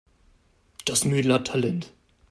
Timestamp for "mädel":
1.05-1.31